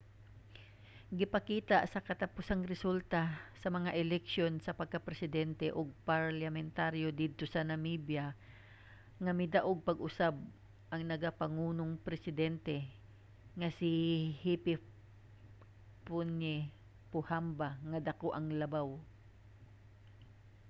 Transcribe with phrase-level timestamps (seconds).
[1.19, 3.21] gipakita sa katapusang resulta
[3.61, 8.25] sa mga eleksiyon sa pagkapresidente ug parliamentaryo didto sa namibia
[9.23, 10.35] nga midaog pag-usab
[10.93, 12.75] ang nagapamunong presidente
[13.59, 13.91] nga si
[14.43, 16.57] hifikepunye
[17.13, 18.87] pohamba nga dako ang labaw